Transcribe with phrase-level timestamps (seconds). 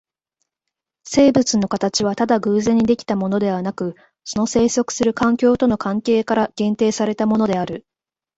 [1.03, 3.93] 生物の形はただ偶然に出来たものでなく、
[4.23, 7.85] その棲息する環境との関係から限定されたものである。